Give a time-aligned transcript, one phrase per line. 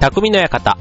[0.00, 0.78] 匠の館。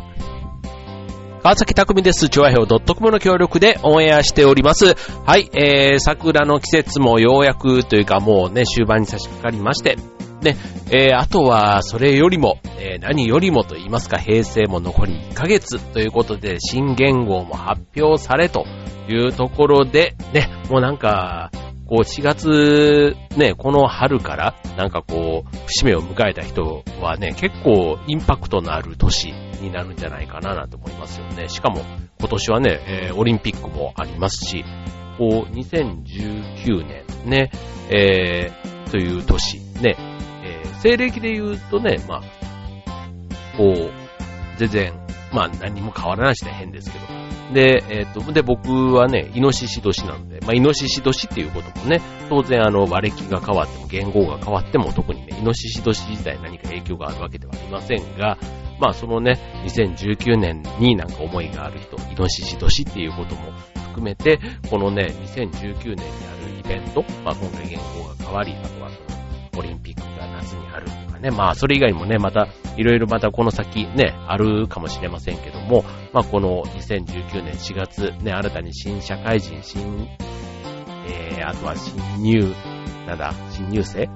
[1.42, 2.30] 川崎匠です。
[2.30, 4.94] 調和表 .com の協力でオンエアしております。
[5.26, 9.98] はい、えー、桜の季節もようやくというかもうね、終盤に差し掛かりまして、
[10.44, 10.56] ね、
[10.92, 18.66] えー、あとは、それよりも、えー、何よりもと言いますか、平成も残り1ヶ月ということで、新元号も発表されと
[19.10, 21.50] いうところで、ね、もうなんか、
[21.88, 31.48] こう4月、ね、この春から、なんかこう、節目を迎えた人はね、結構インパクトのある年になるんじゃないかななんて思いますよね。
[31.48, 31.82] しかも、
[32.20, 34.66] 今年はね、えー、オリンピックもありますし、
[35.18, 37.52] こう、2019年ね、
[37.90, 39.96] えー、という年、ね、
[40.44, 42.22] えー、西暦で言うとね、まあ、
[43.58, 43.92] こう、
[44.58, 44.94] 全然、
[45.32, 47.27] まあ何も変わらないしね、変ですけど。
[47.54, 58.38] で、えっ、ー、と、で、僕はね、イノシシ年なので、まあ、イノシシ年っていうこともね、当然あの、割れ気が変わっても、言語が変わっても、特にね、イノシシ年自体何か影響があるわけではありませんが、
[58.80, 63.52] まあ、そのね、2019年になんか思いがある人、イノシシ年っていうことも
[63.90, 68.54] 含めて、このね、2019年にあるイベント、まあ、今回言語が変わり、
[69.58, 80.08] オリンピックが夏にあるとかね、まあ、それ以外にもね、また、いろいろまたこの先ね、あるかもしれませんけども、まあ、この2019年4月、ね、新たに新社会人、新、
[81.08, 82.54] えー、あとは新入、
[83.06, 84.08] なんだ、新入生？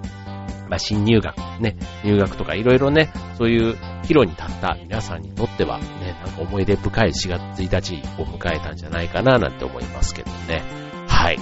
[0.70, 1.76] まあ、新入学、ね、
[2.06, 10.64] 入学とかいろいろね、そういう岐路に立った皆さんにとっては、ね、なんか思い出深い4月1日を迎えたんじゃないかななんて思いますけどね。
[11.10, 11.38] はい。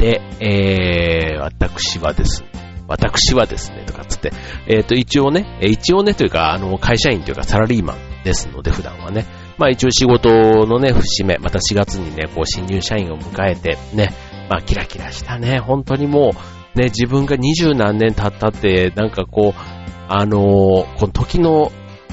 [0.00, 2.49] で、えー、私はですね、
[2.90, 4.32] 私はですね、とかつって、
[4.66, 9.26] えっ、ー、と、一応ね、一応ねというか、あの、会社員というかサラリーマンですので、普段はね。
[9.58, 10.28] まあ一応仕事
[10.66, 14.12] のね、節目、また4月にね、こう新入社員を迎えて、ね、
[14.48, 16.32] まあキラキラしたね、本当にも
[16.74, 19.60] う、ね、自分が二十何年経ったって、なんかこう、
[20.08, 21.70] あのー、この時の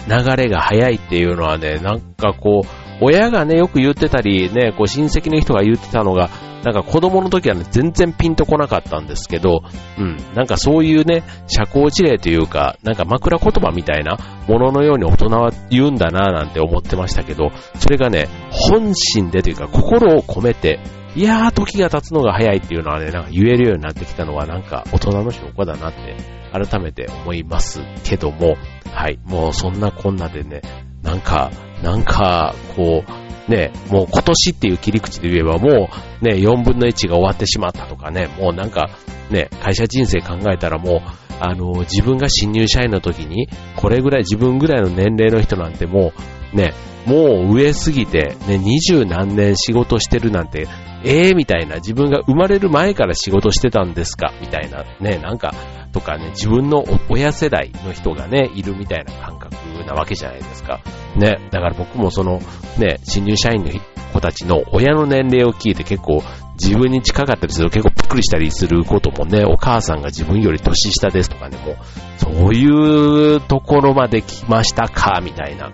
[0.08, 6.30] 流れが早いっていうのはね、なんかこう、親がね、よく言ってたり、ね、こう親戚の人が言ってたのが、
[6.63, 9.62] なんか子供の時はね、全然ピンとこなかったんですけど、
[9.97, 20.80] うん、なんかそういうね、社交辞令というか、なんか枕言葉みたいなもののように大人は言うんだなぁなんて思ってましたけど、それがね、本心でというか心を込めて、
[21.16, 26.16] いやー、時が経つのが早いっていうのはね、なんか言えるようになってきたのはなんか大人の証拠だなって
[26.52, 28.57] 改めて思いますけども、
[28.91, 30.62] はい、もうそんなこんなでね、
[31.07, 31.51] なんか、
[31.81, 33.03] なんか、こ
[33.47, 35.90] う、ね、もう今年っていう切り口で言えばも
[36.22, 38.90] うね、4分の1が終わってしまったとかね、もうなんか
[39.31, 41.01] ね、会社人生考えたらもう、
[41.40, 43.47] あの、自分が新入社員の時に、
[43.78, 46.13] これぐらい、自分ぐらいの年齢の人なんてもう、
[46.53, 46.74] ね、
[47.06, 50.68] もう上すぎて、ね、二十何年仕事してるなんて、
[51.03, 54.34] ええー、みたいな、自分が生まれる前から仕事してたんですか？
[54.41, 55.53] みたいな、ね、なんか、
[55.94, 59.56] とかね、自分の親世代の人がね、いるみたいな感覚
[59.86, 60.81] なわけじゃないですか。
[61.16, 62.41] ね、だから僕もその、
[62.78, 63.72] ね、新入社員の
[64.12, 66.22] 子たちの親の年齢を聞いて結構
[66.59, 71.75] 自分に近かったりすると結構びっくりしたりすることもね、お母さんが自分より年下ですとかね、もう、
[72.18, 75.72] そういうところまで来ましたか、みたいな。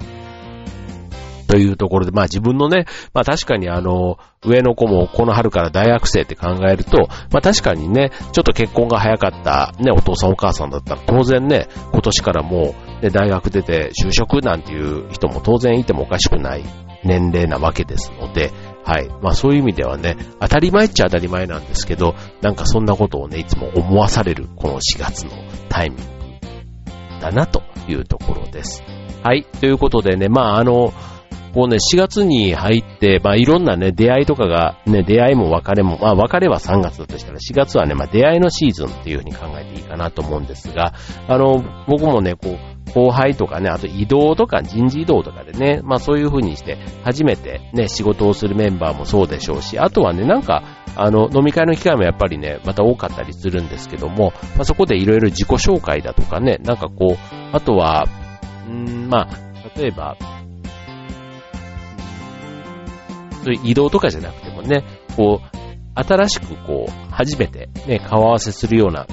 [1.53, 16.63] というところで、まあ自分のね、まあ確かにあの、上の子もこの春から大学生って考えると、まあ確かにね、ちょっと結婚が早かったね、お父さんお母さんだったら当然ね、今年からもう、ね、大学出て就職なんていう人も当然いてもおかしくない
[17.03, 18.51] 年齢なわけですので、
[18.83, 19.07] はい。
[19.21, 25.29] まあそういう意味ではね、当たり前っちゃ当たり前なんですけど、なんかそんなことをね、いつも思わされるこの4月の
[25.69, 26.03] タイミング
[27.21, 28.83] だなというところです。
[29.23, 29.45] はい。
[29.61, 30.93] ということでね、まああの、
[31.53, 40.93] こうね、4月に入って、まあいろんなね、出会いとかが、ね、出会いも別れも、まあ別れは3月だとしたら、4月はね、まあ出会いのシーズンっていうふうに考えていいかなと思うんですが、
[41.27, 50.63] あの、僕もね、こう、後輩とかね、あと移動とか人事異動とかでね、まあそういう風にして初めてね、仕事をするメンバーもそうでしょうし、あとはね、なんか、
[50.95, 58.05] あの、飲み会の機会もやっぱりね、また多かったりするんですけども、まあそこでいろいろ自己紹介だとかね、なんかこう、あとは、
[58.69, 60.17] んまあ、例えば、
[63.51, 64.83] 移動とかじゃなくてもね、
[65.15, 65.57] こう、
[65.95, 69.05] 新しくこう、初めてね、顔合わせするような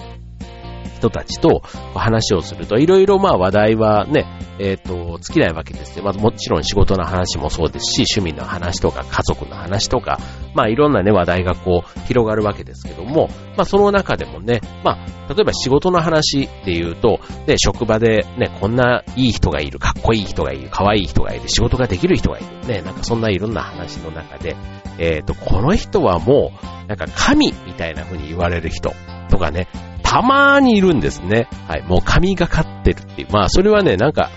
[1.00, 1.62] 人たちと
[1.94, 4.26] 話をすると、いろいろまあ話題はね、
[4.58, 6.04] えっ、ー、と、尽きないわけですよ。
[6.04, 10.18] まあもちろん仕事の話もそうですし、趣味の話とか家族の話とか、
[10.54, 24.56] まあいろんなね話題がこう広がるわけですけども、まあその中でもね、まあ例えば仕事の話っていうと、で、職場でね、こんないい人がいる、かっこいい人がいる、かわいい人がいる、仕事ができる人がいる、ね、なんかそんないろんな話の中で、
[24.98, 26.52] えっ、ー、と、この人はも
[26.84, 28.92] う、なんか神みたいな風に言われる人
[29.30, 29.68] とかね、
[30.10, 31.46] たまーにいるんですね。
[31.68, 31.82] はい。
[31.82, 33.28] もう神がかってるっていう。
[33.30, 34.28] まあ、それはね、なんか、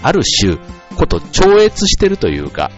[0.00, 0.58] ある種、
[0.96, 2.70] こと超越してるというか、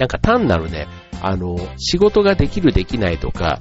[0.00, 0.88] なんか単なるね、
[1.20, 3.60] あの、仕事ができるできないとか、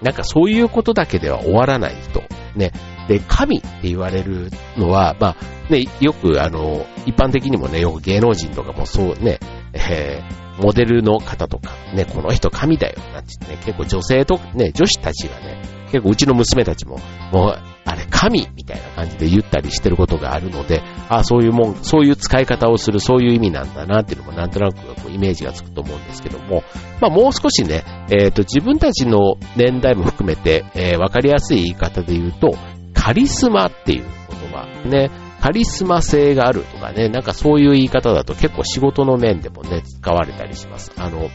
[0.00, 2.22] なんかそういうことだけでは終わらない人。
[2.54, 2.70] ね。
[3.08, 9.40] で、神って言われるのは、まあ、ね、よくあの、一般的にもね、よく芸能人とかもそうね、
[9.72, 16.98] えー、モデルの方とか、ね、この人神だよ、なんてね、結構女性と、ね、女子たちがね、結構うちの娘たちも、
[17.32, 26.62] もう、あれ、神みたいな感じで言ったりしてることがあるので、あそういうもん、そういう使い方をする、そういう意味なんだなっていうのもなんとなくこうイメージがつくと思うんですけども、
[27.00, 32.54] まあもう少しね、えっ、ー、と、自分たちの年代も含めて、えー、わかりやすい言い方で言うと、
[32.94, 35.10] カリスマっていう言葉、ね、
[35.42, 40.92] カリスマ性があるとかね、なんかそういう言い方だと結構仕事の面でもね、使われたりします。
[40.96, 41.28] あの、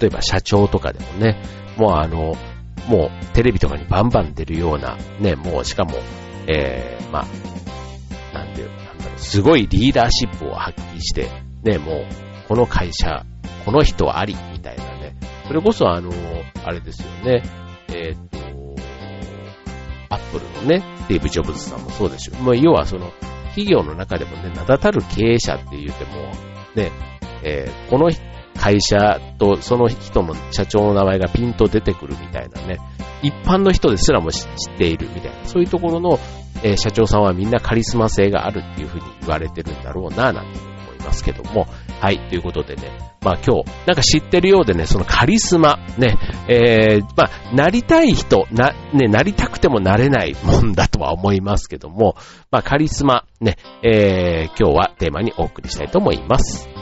[0.00, 1.42] 例えば社長とかでもね、
[1.76, 2.36] もうあの、
[2.88, 5.98] もうテレビとかにバンバン出るような、ね、もうしかも、
[6.46, 11.28] えー、まあ、なんていう、なんだろう、すごいリーダーシップを発揮して、
[11.64, 12.06] ね、もう、
[12.48, 13.24] この会社、
[13.64, 15.14] この人あり、みたいなね。
[15.46, 16.10] それこそあの、
[16.64, 17.42] あれですよね、
[17.88, 18.38] えー、っと、
[20.08, 22.34] アップルのね、スティーブ・ジョブズさんもそうでしょ。
[22.36, 23.12] もう要はその、
[23.48, 26.32] 企業の中でもね、名だたる経営者って言っても、
[26.74, 26.92] ね、
[27.42, 28.10] えー、この
[28.58, 32.78] 会社とその人の社長の名前がピンと出てくるみたいなね、
[33.22, 34.46] 一般の人ですらも知っ
[34.76, 36.18] ているみたいな、そういうところの、
[36.62, 41.66] えー、社長さんはみんなカリスマ性があるっていうふうに言われてるんだろうな、なんて思いますけども、
[42.00, 42.90] はい、ということでね、
[43.22, 46.16] まあ今日、なんか知ってるようでね、そのカリスマ、ね、
[46.48, 52.16] えー、まあ、なりたい人、な、ね、なりたくてもなれないもんだとは思いますけども、
[52.50, 56.77] まあカリスマ、ね、えー、今日はテーマにお送りしたいと思います。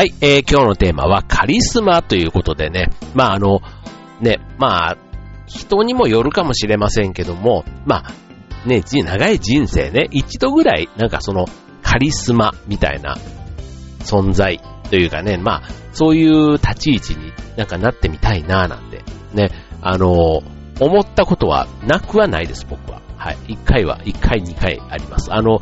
[0.00, 3.60] はい、えー、今日のテーマはカリスマということでね、まああの、
[4.22, 4.96] ね、まあ、
[5.44, 11.44] 人にもよるかもしれませんけども、まあ、ね、長い人生ね、一度ぐらい、なんかその、
[11.82, 13.18] カリスマみたいな
[13.98, 14.58] 存在
[14.88, 15.62] というかね、まあ、
[15.92, 19.04] そういう立ち位置になんかなってみたいなぁなんて、
[19.34, 19.50] ね、
[19.82, 20.40] あの、
[20.80, 23.02] 思ったことはなくはないです、僕は。
[23.18, 23.36] はい。
[23.48, 25.30] 一回は、一回、二回あります。
[25.30, 25.60] あの、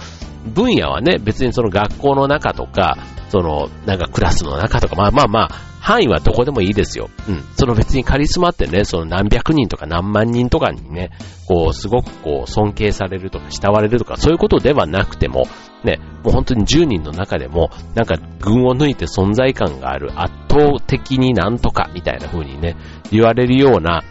[0.48, 2.96] 分野はね、別にその学校の中とか、
[3.28, 5.48] その、なんかクラスの中とか、まあまあまあ、
[5.80, 7.08] 範囲はどこでもいいですよ。
[7.28, 7.44] うん。
[7.56, 11.10] その別にカリスマってね、その何百人とか何万人とかにね、
[11.46, 15.46] こう、すごくこう、尊敬されるとか、慕われるとか、そういうことではなくても、
[15.84, 22.76] ね、もう本当に10人の中でも、なんか群を抜いて存在感がある、圧倒的になんとか、みたいな風にね、
[23.10, 24.02] 言われるような、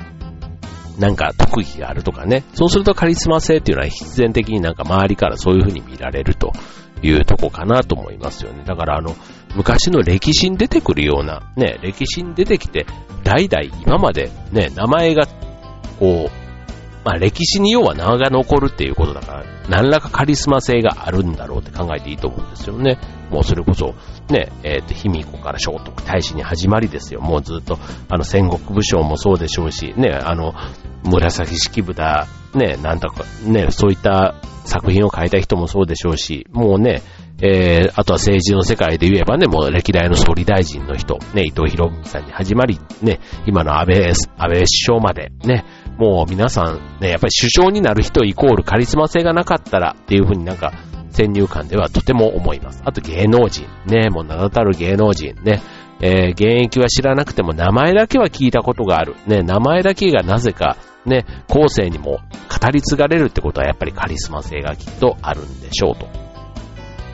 [0.98, 2.44] なんか特技があるとかね。
[2.54, 6.52] そうするとカリスマ性っていうのは必然的になんか周りからそういう風に見られると
[7.02, 8.64] いうとこかなと思いますよね。
[8.66, 9.16] だからあの、
[9.56, 12.86] 昔の歴史に出てくるような、ね、歴史に出てきて、
[13.24, 15.28] 代々今までね、名前が、
[16.00, 16.48] こう、
[17.06, 23.00] まあ歴史に要は名が残るっていうことだから、何らかカリスマ性があるんだろうって考えていいと思うんですよね。
[23.30, 23.96] もうそれこそ、
[24.30, 27.22] ね、えっ、ー、と、卑弥呼から聖徳太子に始まりですよ。
[27.22, 27.78] もうずっと、
[28.10, 30.54] あの、戦国武将もそうでしょうし、ね、あの、
[31.04, 34.36] 紫式部だ、ね、なんだか、ね、そういった
[34.66, 37.02] 作品を書いた人もそうでしょうし、もうね、
[37.42, 45.64] えー、あとは政治の世界で言えばね、もう歴代の総理大臣の人、ね、伊藤博文さんに始まり、ね、今の安倍、安倍首相まで、ね、
[45.98, 50.74] もう皆さん、ね、やっぱり首相になる人イコールカリスマ性がなかったらっていうふうになんか、
[51.12, 52.82] 先入観ではとても思います。
[52.86, 55.62] あと芸能人、ね、もう名だたる芸能人、ね、
[56.00, 59.16] えー、現役は知らなくても名前だけは聞いたことがある。
[59.26, 62.20] ね、名前だけがなぜか、ね、後世にも
[62.62, 66.08] 語り継がれるってことはやっぱりカリスマ性がきっとあるんでしょうと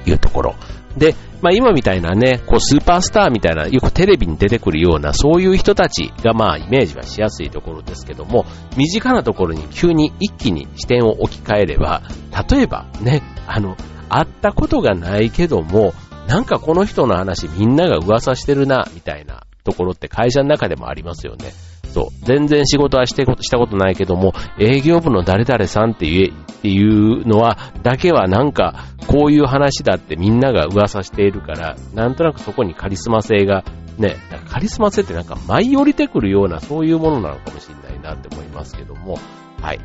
[0.09, 0.55] いうところ。
[0.97, 8.45] で、まあ今みたいなね、こうスーパースターみたいな、よくテレビに出てくるような、そういう人たちがまあイメージはしやすいところですけども、
[8.77, 12.01] 身近なところに急に一気に視点を置き換えれば、
[12.49, 13.75] 例えばね、あの、
[14.09, 15.93] 会ったことがないけども、
[16.27, 21.51] なんかこの人の話みんなが噂してるな、みたいなところって会社の中でもありますよね。
[21.93, 22.25] そう。
[22.25, 33.63] 全然仕事はしてしたことないけども、営業部の誰々さんっていうっていうのは、だけはなんか、こういう話だってみんなが噂しているから、なんとなくそこにカリスマ性が、
[33.97, 34.15] ね、
[34.49, 39.19] カリスマ性ってなんか舞い降りてくるような、そういうものなのかもしれないなって思いますけども、
[39.61, 39.79] はい。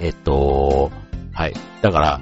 [0.00, 0.92] えっと、
[1.32, 1.54] はい。
[1.82, 2.20] だから、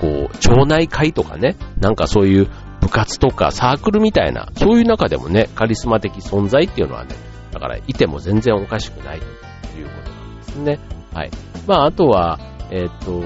[0.00, 2.48] こう、町内会とかね、なんかそういう
[2.80, 7.14] 部活とかサークルみたいな、そういう中でもね、カリスマ的存在っていうのはね、
[7.52, 9.24] だからいても全然おかしくないと
[9.78, 10.78] いうことなんですね。
[11.12, 11.30] はい。
[11.66, 12.38] まあ、あとは、
[12.70, 13.22] えっ、と、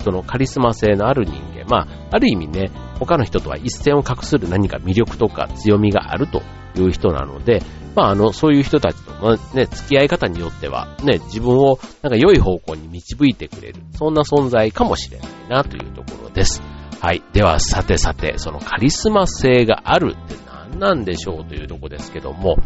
[0.00, 6.42] そのカリスマ性のある人間、まあ、ある意味ね、他の人とは一線を画する何か魅力とか強みがあると
[6.76, 7.62] いう人なので、
[7.94, 16.62] まあ、あの、そういう人たちとのね、付き合い方によっては、ね、自分をなんか良い方向に導いてくれる、そんな存在かもしれないなというところです。
[17.00, 17.22] はい。
[17.32, 20.36] では、さてさて、そのカリスマ性があるって
[20.70, 22.56] 何なんでしょうというところですけども、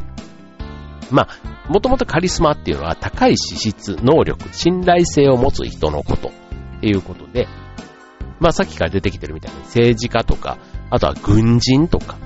[1.10, 7.46] まあ、もともとカリスマっていうのは高い資質、能力、信頼性を持つ人のことっていうことで、
[8.42, 10.58] まあさっきから出てきてるみたいに政治家とか、
[10.90, 12.18] あとは軍人とか、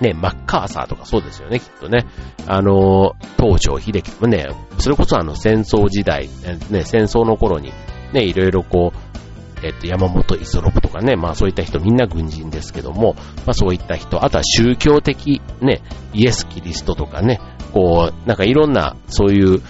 [0.00, 2.06] ね、マッカーサーとかそうですよね、きっとね。
[2.46, 6.28] あの、東条秀樹もね、それこそあの戦争時代、
[6.70, 7.72] ね、戦争の頃に、
[8.12, 13.14] ね、いろいろこう、えっと、山本五十六とかね、まあそういった人みんな軍人ですけども、
[13.46, 15.82] まあそういった人、あとは宗教的、ね、
[16.12, 17.40] イエス・キリストとかね、
[17.72, 19.62] こう、なんかいろんな、そういう、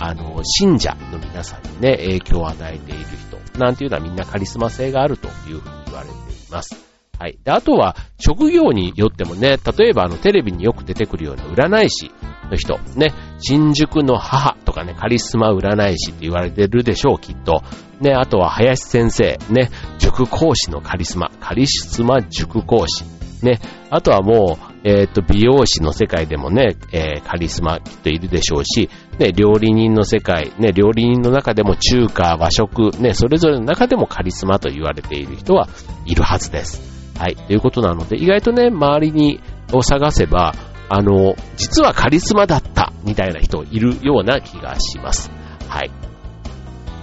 [0.00, 6.16] あの、信者の皆さんにね、影響を与えている人、なんていうのはみんなカリスマ性があるというふうに言われてい
[6.50, 6.76] ます。
[7.18, 7.38] はい。
[7.44, 12.10] で、あとは、職業によってもね、例えばあの、テレビによく出てくるような占い師
[12.50, 17.62] の人、ね、新宿の母とかね、カリスマ占い師って言われてるでしょう、きっと。
[18.00, 23.04] ね、あとは林先生、ね、塾講師のカリスマ、カリスマ塾講師。
[23.44, 23.60] ね、
[23.90, 35.68] あとはもう、えっ、ー、と、美容師の世界でもね、えー、カリスマきっといるでしょうし、ね、料理人の世界、ね、料理人の中でも中華、和食、ね、それぞれの中でもカリスマと言われている人は
[36.04, 36.82] いるはずです。
[37.18, 39.40] はい、ということなので、意外とね、周りに、
[39.72, 40.54] を探せば、
[40.88, 45.30] あの、実はカリスマだった、みたいな人いるような気がします。
[45.68, 45.90] はい。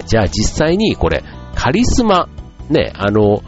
[0.06, 1.24] じゃあ実際にこれ、
[1.56, 2.28] カリスマ、
[2.70, 3.42] ね、あの、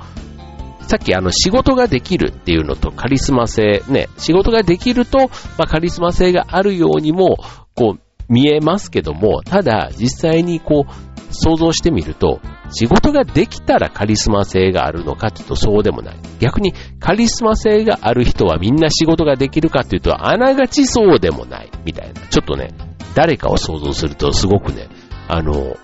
[0.88, 5.26] さっきあの仕事ができるっていうのとカリスマ性、ね、仕事ができると、ま
[5.60, 7.38] あ、カリスマ性があるようにも、
[7.76, 8.00] こう、
[8.30, 12.40] 見えますけども、ただ実際にこう、想像してみると、
[12.72, 16.18] 仕事ができたらカリスマ性があるのかというとそうでもない。
[16.40, 22.22] 逆にカリスマ性がある人はみんな仕事ができるかというとあながちそうでもないみたいな。
[22.22, 22.74] ちょっとね、
[23.16, 24.90] 誰かを想像するとすごくね、
[25.28, 25.76] あの、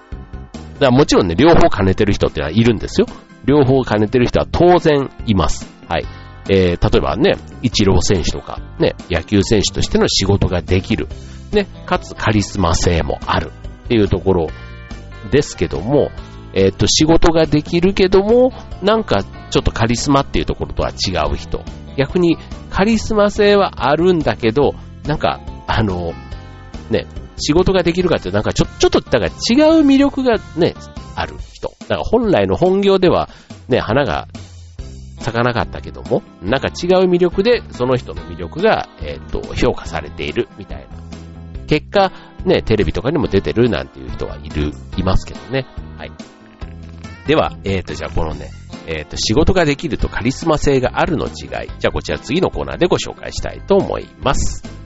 [0.79, 3.07] だもちろんね、両方兼ねてる人ってのはいるんですよ。
[3.45, 5.67] 両方兼ねてる人は当然います。
[5.87, 6.05] はい。
[6.49, 11.07] えー、例えばね、一郎選手とか、ね、野球選手としての仕事ができる。
[11.51, 13.51] ね、かつカリスマ性もある
[13.85, 14.47] っていうところ
[15.31, 16.11] ですけども、
[16.53, 18.51] えっ、ー、と、仕事ができるけども、
[18.81, 21.63] なんかちょっとカリスマっていうところとは違う人。
[21.97, 22.37] 逆に
[22.69, 24.73] カリスマ性はあるんだけど、
[25.05, 26.13] なんか、あの、
[26.89, 30.75] ね、仕事ができるかってなんかちょ、ちょっと、だから違う魅力がね、
[31.15, 31.73] ある人。
[31.81, 33.29] だから本来の本業では
[33.67, 34.27] ね、花が
[35.19, 41.08] 咲かなかったけども、なんか違う魅力でその人の魅力が、えっ、ー、と、評価されているみたいな。
[41.69, 42.11] 結果、
[42.45, 45.67] ね、テレビとかにも出てるなんていう人はいる、いますけどね。
[45.97, 46.11] はい。
[47.27, 48.49] では、えっ、ー、と、じゃあこのね、
[48.87, 51.35] えっ、ー、と、仕事ができるとカリスマ性があるの違い。
[51.77, 54.78] じゃあこちら次のコーナーでご紹介したいと思います。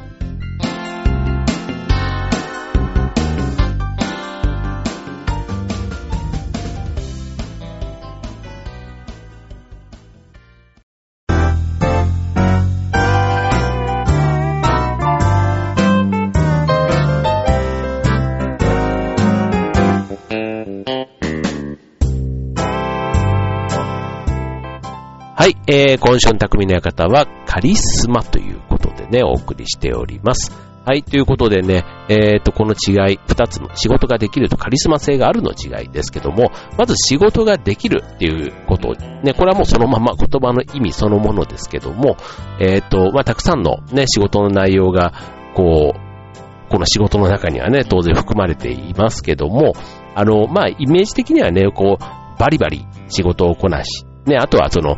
[25.43, 30.53] はい、えー、今週の匠の館はカリスマということでね、お送りしております。
[30.85, 42.15] はい、ということでね、えーと、この違い、二つの仕事ができるとカリスマ性があるの違いですけども、まず仕事ができるっていうこと、ね、これはもうそのまま言葉の意味そのものですけども、
[42.62, 45.12] えーと、まあ、たくさんのね、仕事の内容が、
[45.55, 49.73] こう、この仕事の中にはね、当然含まれていますけども、
[50.15, 54.95] あの、まあ、イメージ的にはね、こう、バリバリ仕事をこなし、ね、あとはその、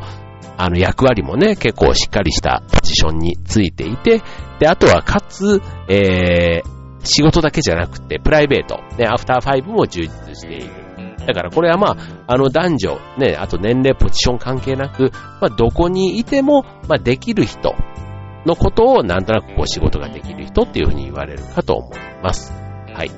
[0.57, 4.21] あの役割もね、結構しっかりしたポジションについていて、
[4.59, 10.85] で、あとはかつ、えー、仕事だけじゃなくて、プライベート、ね、アフターファイブも充実している。
[11.25, 11.97] だからこれはまあ、
[12.27, 17.75] あの男女、ね、あと年齢、ポジション関係なく、まあどこにいても、まあできる人
[18.45, 22.53] のことをなんとなくこう仕事ができる人っていうふうに言われるかと思います。
[22.93, 23.11] はい。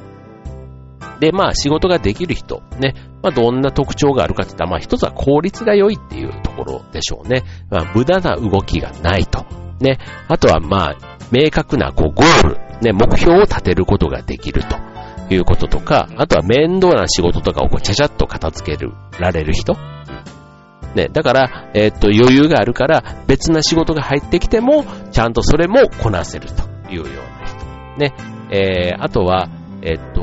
[1.19, 2.95] で、まあ仕事ができる人、ね、
[3.27, 7.43] まあどんな特徴があるかって言ったら、まあ一つは効率が良いっていうところでしょうね。
[7.69, 9.45] まあ無駄な動きがないと。
[9.81, 9.99] ね。
[10.29, 14.77] あとはまあ、明確なこうゴール、ね、目標を立てることができると
[15.33, 19.75] いうこととか、あとは面倒な仕事とかをこうちゃちゃっと片付ける、られる人。
[20.95, 27.65] ね、だから、えっ、と、余裕があるから別な仕事が入ってきても、ちゃんとそれもこなせるというような人。
[27.97, 28.13] ね、
[28.51, 29.49] えー、あとは、
[29.81, 30.21] えっ、と、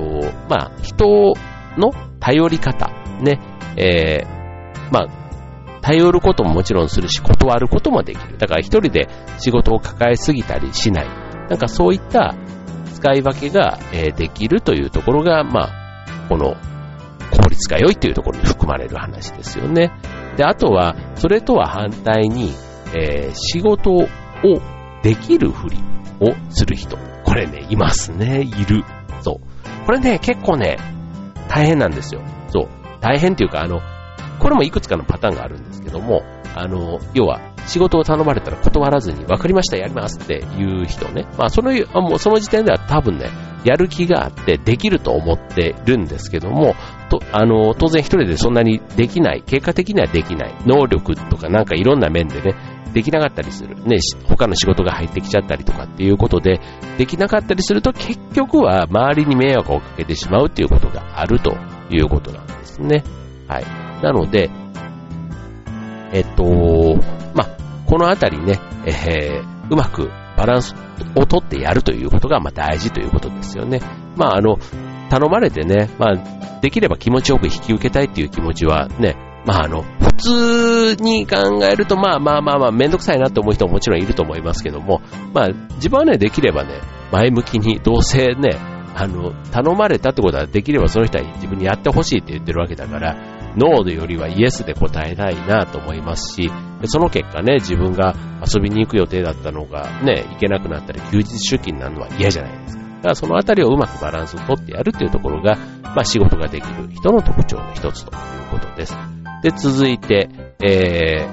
[0.49, 1.35] まあ、人
[1.77, 1.93] の
[2.25, 2.89] 頼り方。
[3.21, 3.39] ね、
[3.77, 8.39] えー、まあ、頼ることももちろんするし、断ることもできる。
[8.39, 11.07] だから一人で仕事を抱えすぎたりしない。
[11.51, 12.35] なんかそういった
[12.95, 16.55] 使い分けが、えできるというところが、まあ、この
[17.31, 19.93] 効率が良いというところに含まれる話ですよね。
[20.39, 22.55] で、あとは、それとは反対に、
[22.97, 24.09] えー、仕事を
[25.03, 25.77] できるふり
[26.21, 26.97] をする人。
[27.25, 28.41] これね、いますね。
[28.41, 28.85] いる。
[29.21, 29.85] そう。
[29.85, 30.79] これね、結構ね、
[31.55, 32.21] 大変なんですよ。
[32.49, 32.69] そう。
[33.01, 33.81] 大変っていうか、あの、
[34.41, 36.23] これもいくつかのパターンがあるんですけども、
[36.57, 41.27] あの、要は、仕事を頼まれたら断らずに、分かりました、やりますっていう人ね。
[41.39, 43.31] まあ、その、もうその時点では多分ね、
[43.65, 46.75] やる気があってできると思ってるんですけども、
[47.09, 52.55] とあの、当然一人でそんなにできない、結果的にはできない、能力とかなんかいろんな面でね、
[52.93, 53.75] できなかったりする。
[53.85, 56.61] ね、他の仕事が入ってきちゃったりとかっていうことで、
[56.97, 61.57] できなかったりすると結局は周りに迷惑をかけてしまうっていうことがあると
[61.91, 63.03] いうことなんですね。
[63.49, 63.65] はい。
[64.03, 64.51] なので、
[66.13, 66.45] えっと、
[67.35, 67.54] まあ、
[67.95, 70.75] このあたりね、えー、うまくバランス
[71.15, 73.79] をとってやるということが、まあ、大事ということですよね。
[74.17, 74.59] まあ、あの、
[75.11, 79.15] 頼まれてね、まあ、できれば気持ちよく引き受けたいっていう気持ちはね、
[79.47, 85.01] まあ、あの、普通に考えると、まあまあまあまあ、めんどくさいなって思う人ももちろんいると思いますけども、
[85.33, 86.81] まあ、自分はね、できればね、
[87.13, 88.59] 前向きに、どうせね、
[88.97, 93.17] あの、頼まれたってことはできればその人は自分にやってほしいって言ってるわけだから、
[93.57, 96.51] ノーよりはイエスで答えたいなと思いますし、
[96.87, 98.15] その結果ね、自分が
[98.45, 102.83] 遊びに行く予定だったのがね、行けなくなったり休日出勤になるのは嫌じゃないですか。
[102.83, 108.97] だからそのあたりをうまくバランスをとってやるっていうところが、まあ仕事ができる人の特徴の一つということです。
[109.43, 110.31] で、続いて、
[110.63, 111.29] え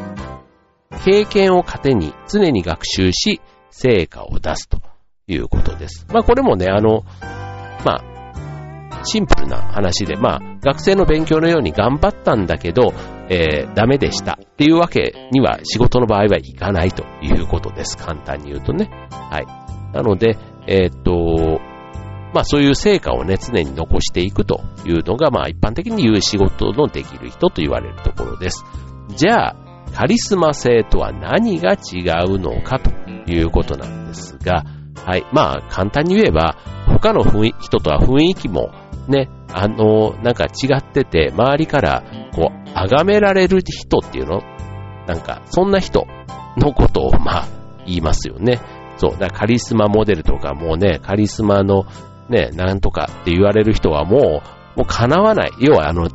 [0.91, 4.81] ー、経験を糧に常に学習し、成果を出すと
[5.27, 6.05] いうことです。
[6.11, 7.03] まあこれもね、あの、
[7.85, 12.94] まあ、シンプルな話で、まあ、学生の勉強のように頑張ったんだけど、
[13.33, 17.98] えー、ダメでしたっていうわけには仕事の場合はいかないということです。
[17.98, 18.89] 簡単に言うとね。
[19.09, 19.96] はい。
[19.96, 21.61] なので、えー、っと、
[22.33, 28.65] まあそういう成果をね、常に残していくというのが、まあ一般的に言う仕事のできる人と言われるところです。
[29.15, 29.55] じゃあ、
[29.96, 32.89] カリスマ性とは何が違うのかと
[33.31, 34.65] いうことなんですが、
[35.05, 35.25] はい。
[35.31, 37.24] まあ簡単に言えば、他の
[37.61, 38.72] 人とは雰囲気も
[39.12, 44.42] ね、あの、なんか違ってて、周りから、こう、崇められる人っていうの？
[45.08, 46.08] なんか、そんな人
[46.58, 47.48] のことを、まあ、
[47.86, 48.60] 言いますよね。
[48.98, 51.86] そう、だからカリスマモデルとかもうね、カリスマの、
[52.30, 54.42] ね、なんとかって言われる人はも
[54.76, 55.52] う、もう叶わない。
[55.60, 56.10] 要はあの、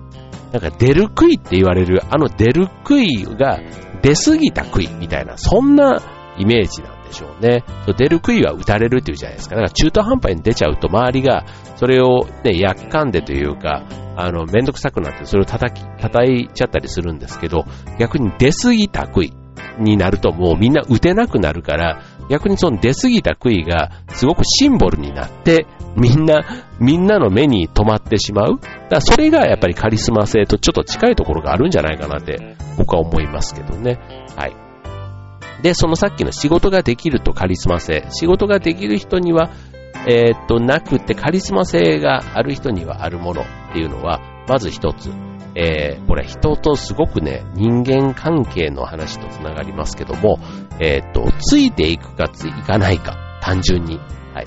[0.52, 3.60] なんか出る杭って言われる、あの出る杭が
[4.02, 6.00] 出すぎた杭みたいな、そんな
[6.38, 7.64] イメージなんでしょうね。
[7.96, 9.56] 出る杭は打たれるっていうじゃないですか。
[9.56, 11.44] だから中途半端に出ちゃうと周りが
[11.76, 13.84] それをね、やっかんでというか、
[14.16, 17.64] あの、めんどくさくなってそれを叩き、叩いちゃったりするんですけど、
[17.98, 19.32] 逆に出すぎた杭
[19.78, 25.66] になるともうみんな打てなくなるから、逆にその出すぎた杭がすごくシンボルになって、
[25.96, 26.44] みんな、
[26.78, 28.58] みんなの目に留まってしまう。
[28.58, 33.98] だからそれがやっぱりカリスマ性とちょっと近いところがあるんじゃないかなって僕は思いますけどね。
[34.36, 34.65] はい。
[35.62, 38.06] で、そのさっきの仕事ができるとカリスマ性。
[38.10, 39.50] 仕事ができる人には、
[40.06, 45.10] えー、っと、なくてカリスマ性がある人にはあるものっていうのは、まず一つ。
[45.58, 50.38] えー、これ人とすごくね、人間関係の話と繋がりますけども、
[50.78, 53.98] えー、っと、ついていくかついかないか、単純に。
[54.34, 54.46] はい。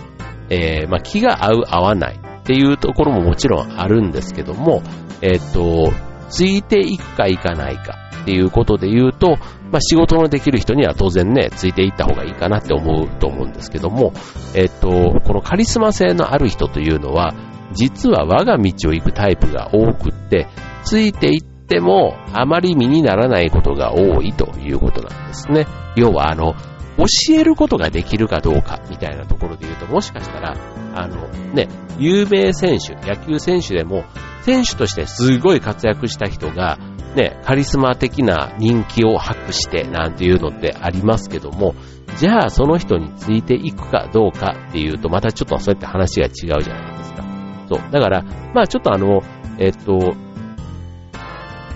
[0.52, 4.84] えー、まあ、気が合う合わないっていうところももちろんあるんですけども、
[5.22, 5.92] えっと、
[6.30, 9.38] ついていくかいかないかっていうことで言うと、
[9.72, 14.14] まあ、仕事のできる人には当然ね、ついていった方がいいかなって思うと思うんですけども、
[14.56, 14.90] えっと、
[15.24, 17.34] このカリスマ性のある人というのは、
[17.74, 20.48] 実は我が道を行くタイプが多くって、
[20.84, 25.68] ついていってもあまり身にならないことが多いということなんですね。
[25.96, 26.56] 要はあの、
[26.98, 30.58] 教えることができるかどうかみたいなところで言うと、もしかしたら、
[30.96, 34.04] あのね、有名選手、野球選手でも、
[34.42, 36.78] 選手としてすごい活躍した人が、
[37.16, 41.76] ね、カリスマ的な人気を博してなんていうのってありますけども、
[42.18, 46.32] じゃあその人についていくかどうかっていうと、またちょっとそうやって話が違う
[46.64, 47.24] じゃないですか。
[47.70, 47.92] そう。
[47.92, 49.22] だから、まあちょっとあの、
[49.58, 50.16] えっと、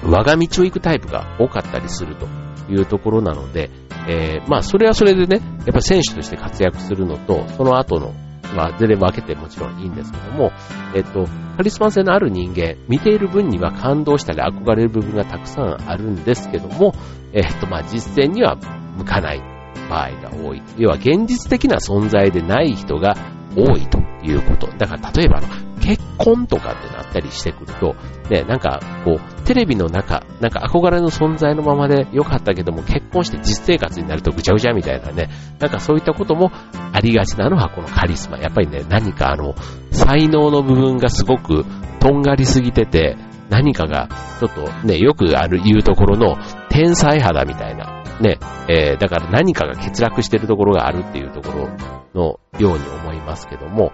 [0.05, 2.27] 我が道を行くタイプが多かったりすると
[2.69, 3.69] いうところなので、
[4.07, 8.13] えー、まあそれはそれでね、やっぱ選手として活躍するのと、その後の
[8.55, 10.51] まあ全然分けてもちろんいいんですけども、
[10.95, 11.25] えっと、
[11.57, 16.93] カリスマ性のある人間、見ている分には感動したり憧れる部分がたくさんあるんですけども、
[17.33, 18.57] えっと、まあ、実践には
[18.97, 19.41] 向かない
[19.89, 20.61] 場合が多い。
[20.77, 23.15] 要は現実的な存在でない人が
[23.55, 24.67] 多いということ。
[24.77, 25.47] だから例えばの、
[25.83, 27.95] 結婚とかってなったりしてくると、
[28.29, 36.51] ね、なんかこう、テレビの中、なんか憧れの存在のままで良かったけども、結婚して実生活になるとぐちゃぐちゃみたいなね、なんかそういったことも
[36.93, 38.37] ありがちなのはこのカリスマ。
[38.37, 39.55] やっぱりね、何かあの、
[39.91, 41.65] 才能の部分がすごく
[41.99, 43.17] とんがりすぎてて、
[43.49, 44.07] 何かが、
[44.39, 46.37] ちょっとね、よくある言うところの
[46.69, 51.69] 天才肌みたいな、ね、えー、だから何かが欠落してるところがあるっていうところ
[52.15, 53.91] のように思いますけども、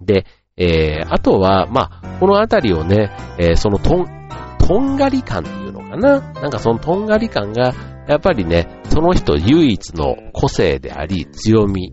[0.00, 4.06] で、えー、あとは、まあ、このあたりをね、えー、そのとん、
[4.58, 6.20] とんがり感っていうのかな？
[6.20, 7.74] なんかそのとんがり感が、
[8.06, 11.92] やっぱりね、その人唯一の個性であり、強み。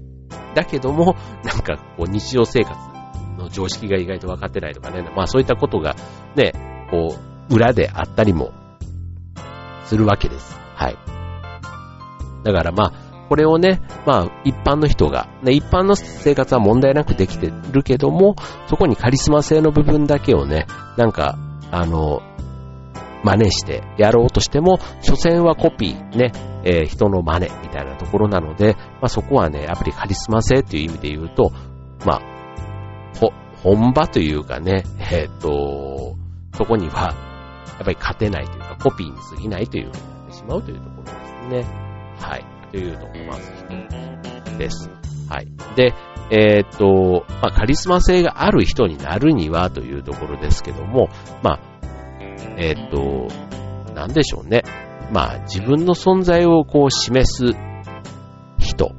[0.56, 2.76] だけども、なんかこう日常生活
[3.38, 5.96] の常識が意外と分かってないとかね、まあそういったことが
[6.36, 6.54] ね、
[6.90, 7.16] こ
[7.50, 8.52] う、裏であったりも
[9.86, 10.58] するわけです。
[10.76, 10.98] はい。
[12.44, 12.94] だからまあ、
[13.30, 18.36] これをね、まあ、一般の人が、ね、一般の生活は問題なくできてるけども、
[18.68, 20.66] そこにカリスマ性の部分だけをね、
[20.98, 21.38] なんか、
[21.72, 22.22] あの、
[23.24, 26.32] 真似してやろうとしても、所詮はコピー、ね、
[26.64, 31.52] えー、人の真似みたいなところなので、まあそこはね、やっぱりカリスマ性っていう意味で言うと、
[32.06, 32.22] まあ、
[33.20, 33.32] ほ、
[33.64, 36.16] 本場というかね、えっ、ー、と、
[36.56, 37.14] そこには、
[37.68, 41.88] やっぱり勝てないというか、コピーに過ぎないというふうになってしまうというところですね。
[42.20, 42.57] はい。
[42.72, 44.90] というのがまず一つです。
[45.30, 45.48] はい。
[45.76, 45.94] で、
[46.30, 51.10] えー、っと、まあ、カリスマ性がある人になるにはというところですけども、
[51.42, 51.60] まあ、
[52.58, 54.64] えー、っと、なんでしょうね。
[55.12, 57.56] まあ、自分の存在をこう示す
[58.60, 58.92] 人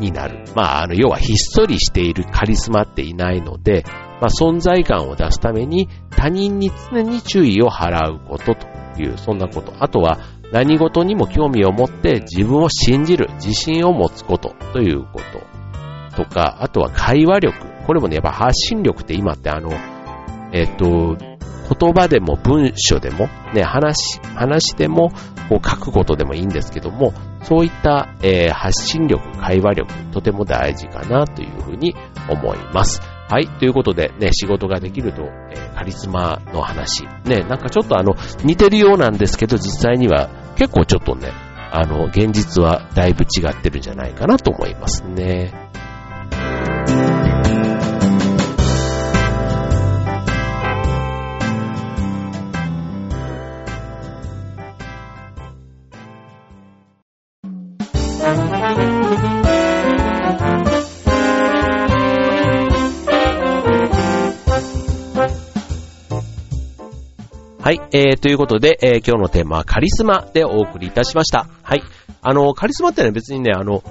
[0.00, 0.44] になる。
[0.56, 3.84] まあ、あの、要はひっそりしているカリスマっていないので、
[4.20, 8.66] まあ、存在感を出すために他人に常に注意を払うことと
[9.00, 9.72] いう、そんなこと。
[9.78, 10.18] あとは、
[10.52, 15.20] 何事にも興味を持って自分を信じる、自信を持つことというこ
[16.12, 17.56] ととか、あとは会話力。
[17.86, 19.70] これもね、やっぱ発信力って今ってあの、
[20.52, 25.10] えっ、と、言葉でも文章でも、ね、話、話でも、
[25.48, 31.94] こう書くことでもいいんですけども、そういった、えー、発信力、会話力、とても大事かなというふうに
[32.28, 33.00] 思います。
[33.28, 33.48] はい。
[33.48, 37.04] ということで、ね、仕事ができると、えー、カリスマの話。
[37.24, 41.32] ね、なんかちょっとあの、似てるようなんですけど、実際には結構ちょっとね、
[41.70, 45.52] あの、現実はだいぶ違ってるんじゃないかなと思いますね。
[67.94, 71.46] えー、ということで、えー、今日のテーマはカリスマでお送りいたしました。
[71.62, 71.82] はい。
[72.22, 73.82] あの、カリスマってのは別にね、あの、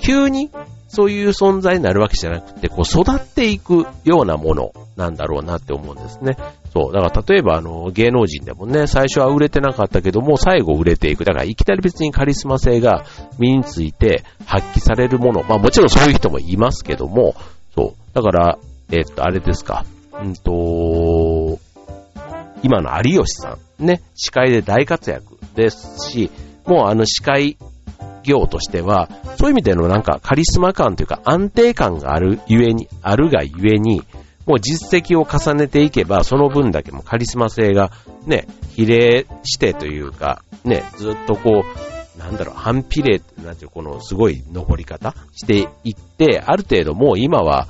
[0.00, 0.50] 急に
[0.86, 6.36] そういう存在になるわけじゃなくて、こう育っていくようなものなんだろうなって思うんですね。
[6.72, 6.92] そう。
[6.92, 11.24] だから例えばあの、芸能人でもね、最初は売れてなかったけども、最後売れていく。
[11.24, 13.04] だからいきなり別にカリスマ性が
[13.40, 15.42] 身について発揮されるもの。
[15.42, 17.34] まあもちろんそういう人もいますけども、
[17.74, 18.14] そう。
[18.14, 18.58] だから、
[18.92, 19.84] えー、っと、あれですか。
[20.22, 20.52] うんと、
[22.62, 26.30] 今の有吉さん、ね、司会で大活躍ですし、
[26.66, 27.56] もうあの司会
[28.22, 34.02] 業としては、そういう意味でのなんかカリスマ感というか安定感があるゆえに、あるがゆえに、
[34.46, 37.90] もう実績を重ねていけば、その分だけもカリスマ性が
[38.26, 47.68] ね、比例してというか、ね、ずっとこう、なんだろう、反比例、なんていうこのすごい登り方していって、ある程度もう今は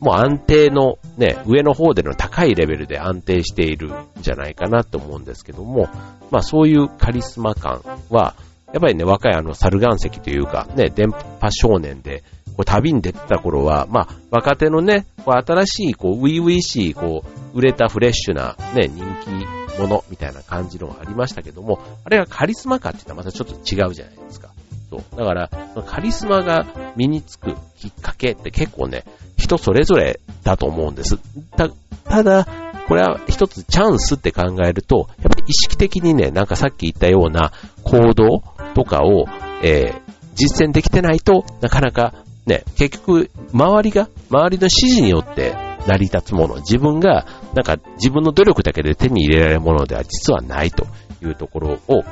[0.00, 5.88] もう安定のね、上の方での高いレベルで安定しているんじゃないかなと思うんですけども、
[6.30, 8.34] まあそういうカリスマ感は、
[8.72, 12.22] やっぱりね、若いあの、猿岩石というか、ね、電波少年で、
[12.56, 24.50] こう旅に出てた頃は、まあ、若手のね、こう新しい、こう、ウィウィしい、こう、売れたフレッシュな、ね、人気者みたいな感じのがありましたけども、あれがカリスマかって言ったらまたちょっと違うじゃないですか。
[24.90, 25.16] そう。
[25.16, 25.50] だから、
[25.86, 29.04] カリスマが身につくきっかけって結構ね、
[29.36, 31.18] 人それぞれだと思うんです。
[31.56, 31.68] た、
[32.04, 32.46] ただ、
[32.88, 37.52] これは一つチャンスって考えると、やっぱり意識的にね、なんかさっき言ったような
[37.84, 38.42] 行動
[38.74, 39.26] とかを、
[39.62, 40.00] えー、
[40.34, 42.14] 実践できてないとなかなか
[42.46, 45.54] ね、結局、周りが、周りの指示によって
[45.86, 50.86] 成り立つもの、自分が、なんか自分の努力だけで手に入れられるものでは実はないと
[51.22, 52.04] いうところを考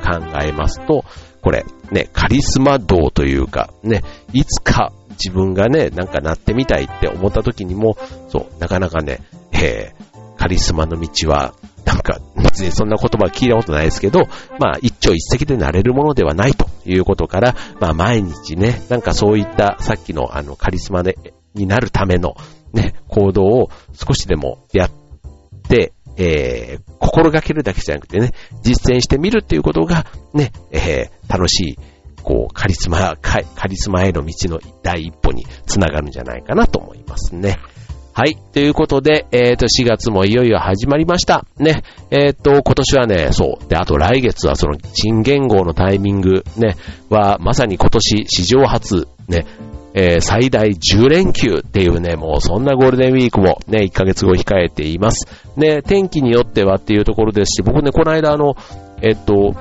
[0.43, 1.05] えますと、
[1.43, 7.97] これ、ね、カリスマ道というか、ね、いつか自分がね、なんかなってみたいって思った時にも、
[8.29, 9.21] そう、なかなかね、
[9.53, 9.93] へ
[10.39, 14.21] カリスマの道は、なんか、別にそんな言葉聞いたことないですけど、
[14.59, 21.17] まあ、一朝一夕でなれるものではないということから、まあ、毎日ね、なんかそういったさっきのあの、カリスマで、
[21.55, 22.37] になるための、
[22.73, 24.91] ね、行動を少しでもやっ
[25.69, 31.79] て、えー、心がけるだけじゃなくてね、実践してみるっていうことが、ね、えー、楽しい、
[32.23, 37.59] こう、カリスマ、カリスマへの道の第一歩につながるんじゃないかなと思いますね。
[38.19, 38.37] はい。
[38.53, 41.47] ということで、えっ、ー、と、4月もいよいよ始まりました。
[41.57, 41.85] ね。
[42.11, 43.69] えっ、ー、と、今年はね、そう。
[43.69, 46.77] で、あと来月はその新元号のタイミング、ね、
[47.11, 49.47] は、まさに今年史上初、ね、
[50.01, 55.27] えー、最大10連休っていうね、もうそんなゴールデンウィークもね、1ヶ月後控えています。
[55.57, 58.55] ね、天気によってはっていうところですし、僕ね、この間あの、
[59.03, 59.57] えっと、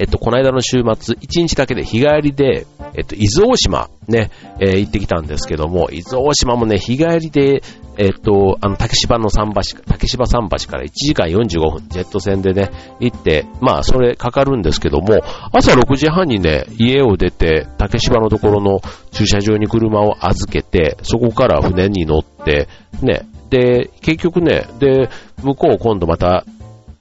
[0.00, 7.62] えっと、この間の週末、1日だけで日帰りで、えっと、伊豆大島ね、えー、行ってきたんですけども、伊豆大島もね、日帰りで、
[7.98, 15.20] えっと、あの、竹芝の桟橋、竹芝桟橋から1時間45分、ジェット船でね、行って、まあ、それかかるんですけども、
[15.52, 22.68] 朝6時半にね、家を出て、竹芝のところの駐車場に車を預けて、そこから船に乗って、
[23.02, 25.10] ね、で、結局ね、で、
[25.42, 26.46] 向こう今度また、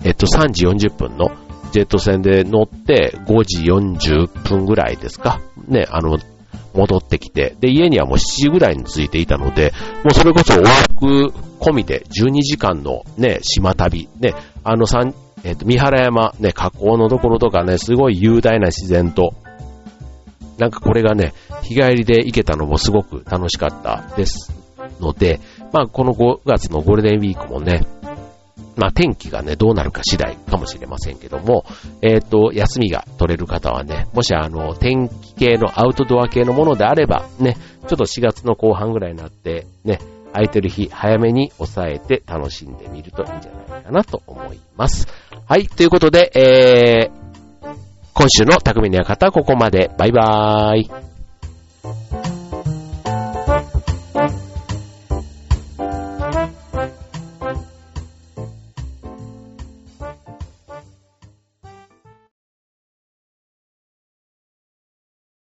[0.03, 1.31] えっと、3時40分の、
[1.71, 5.39] ジェット船で乗って5時40分ぐらいですか。
[5.67, 6.17] ね、あの、
[6.73, 19.34] 戻ってきて、で、家にはもう7時ぐらいに着いていたので、もうそれこそ往復込みで12時間のね、島旅、ね、あの三、えっ、ー、と、三原山、ね、河口のところとかね、すごい雄大な自然と、
[20.58, 24.53] なんかこれがね、日帰りで行けたのもすごく楽しかったです
[24.99, 25.39] ので、
[25.71, 27.86] まあこの5月のゴールデンウィークもね、
[28.80, 31.65] まあ天気がね、どうなるか次第かもしれませんけども、
[32.02, 40.00] えっ、ー、と、休みが取れる方はね、もしあの、天気系のアウトドア系のものであれば、ね、ちょっと4月の後半ぐらいになって、ね、
[40.32, 45.08] 空いてる日早めに抑えて楽しんでみるといいんじゃないかなと思います。
[45.46, 47.20] はい、ということで、えー、
[48.13, 49.92] 今週の匠の館はここまで。
[49.98, 52.18] バイバーイ。